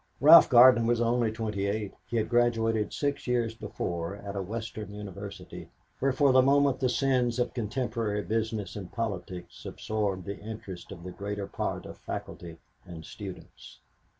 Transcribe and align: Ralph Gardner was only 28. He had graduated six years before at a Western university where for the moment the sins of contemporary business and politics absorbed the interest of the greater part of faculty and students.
Ralph 0.19 0.49
Gardner 0.49 0.83
was 0.87 0.99
only 0.99 1.31
28. 1.31 1.93
He 2.07 2.17
had 2.17 2.27
graduated 2.27 2.91
six 2.91 3.27
years 3.27 3.53
before 3.53 4.15
at 4.15 4.35
a 4.35 4.41
Western 4.41 4.91
university 4.95 5.69
where 5.99 6.11
for 6.11 6.31
the 6.31 6.41
moment 6.41 6.79
the 6.79 6.89
sins 6.89 7.37
of 7.37 7.53
contemporary 7.53 8.23
business 8.23 8.75
and 8.75 8.91
politics 8.91 9.63
absorbed 9.63 10.25
the 10.25 10.39
interest 10.39 10.91
of 10.91 11.03
the 11.03 11.11
greater 11.11 11.45
part 11.45 11.85
of 11.85 11.99
faculty 11.99 12.57
and 12.83 13.05
students. 13.05 13.79